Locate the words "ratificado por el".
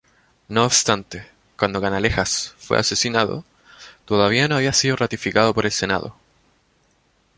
4.95-5.71